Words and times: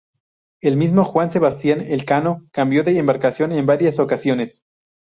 El 0.63 0.77
mismo 0.77 1.05
Juan 1.05 1.29
Sebastián 1.29 1.81
Elcano 1.81 2.47
cambió 2.51 2.83
de 2.83 2.97
embarcación 2.97 3.51
en 3.51 3.67
varias 3.67 3.99
ocasiones. 3.99 4.63